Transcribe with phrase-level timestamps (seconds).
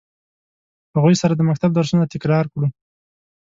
[0.95, 2.67] هغوی سره د مکتب درسونه تکرار کړو.